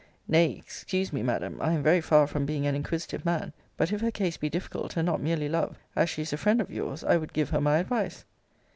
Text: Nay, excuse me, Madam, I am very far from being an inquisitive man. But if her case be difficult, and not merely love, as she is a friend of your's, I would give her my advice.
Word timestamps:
Nay, 0.27 0.53
excuse 0.57 1.13
me, 1.13 1.21
Madam, 1.21 1.61
I 1.61 1.73
am 1.73 1.83
very 1.83 2.01
far 2.01 2.25
from 2.25 2.43
being 2.43 2.65
an 2.65 2.73
inquisitive 2.73 3.23
man. 3.23 3.53
But 3.77 3.91
if 3.91 4.01
her 4.01 4.09
case 4.09 4.35
be 4.35 4.49
difficult, 4.49 4.97
and 4.97 5.05
not 5.05 5.21
merely 5.21 5.47
love, 5.47 5.77
as 5.95 6.09
she 6.09 6.23
is 6.23 6.33
a 6.33 6.37
friend 6.37 6.59
of 6.59 6.71
your's, 6.71 7.03
I 7.03 7.17
would 7.17 7.33
give 7.33 7.51
her 7.51 7.61
my 7.61 7.77
advice. 7.77 8.25